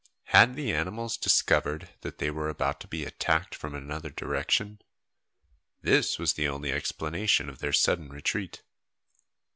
Had 0.33 0.55
the 0.55 0.73
animals 0.73 1.15
discovered 1.15 1.89
that 2.01 2.17
they 2.17 2.31
were 2.31 2.49
about 2.49 2.79
to 2.79 2.87
be 2.87 3.05
attacked 3.05 3.53
from 3.53 3.75
another 3.75 4.09
direction? 4.09 4.81
This 5.83 6.17
was 6.17 6.33
the 6.33 6.47
only 6.47 6.71
explanation 6.71 7.47
of 7.49 7.59
their 7.59 7.71
sudden 7.71 8.09
retreat. 8.09 8.63